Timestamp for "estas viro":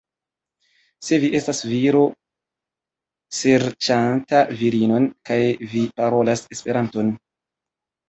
1.39-2.01